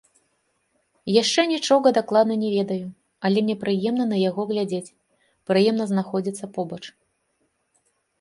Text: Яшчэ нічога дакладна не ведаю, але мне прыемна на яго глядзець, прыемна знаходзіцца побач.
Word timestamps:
Яшчэ 1.21 1.41
нічога 1.49 1.91
дакладна 1.97 2.37
не 2.43 2.47
ведаю, 2.55 2.87
але 3.29 3.37
мне 3.45 3.55
прыемна 3.63 4.07
на 4.13 4.17
яго 4.29 4.41
глядзець, 4.53 4.95
прыемна 5.51 5.83
знаходзіцца 5.93 6.45
побач. 6.57 6.81